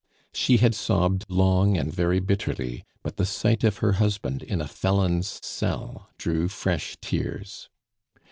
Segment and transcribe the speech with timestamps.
[0.33, 4.67] She had sobbed long and very bitterly, but the sight of her husband in a
[4.67, 7.69] felon's cell drew fresh tears.